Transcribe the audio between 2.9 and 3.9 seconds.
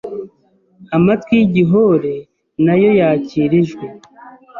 yakira ijwi,